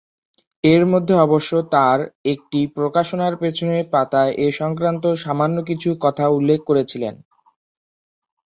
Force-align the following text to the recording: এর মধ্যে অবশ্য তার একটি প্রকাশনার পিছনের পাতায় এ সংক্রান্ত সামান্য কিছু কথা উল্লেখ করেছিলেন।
এর 0.63 0.83
মধ্যে 0.85 1.15
অবশ্য 1.25 1.51
তার 1.73 1.99
একটি 2.25 2.59
প্রকাশনার 2.77 3.33
পিছনের 3.41 3.83
পাতায় 3.93 4.31
এ 4.37 4.57
সংক্রান্ত 4.59 5.03
সামান্য 5.23 5.57
কিছু 5.69 5.89
কথা 6.05 6.25
উল্লেখ 6.29 6.59
করেছিলেন। 6.65 7.15